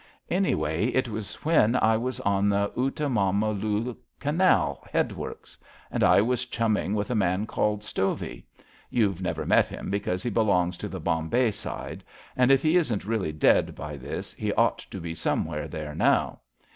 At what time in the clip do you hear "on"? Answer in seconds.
2.21-2.49